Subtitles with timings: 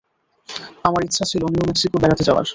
[0.83, 2.45] আমার ইচ্ছা ছিল নিউ মেক্সিকো বেড়াতে যাওয়ার।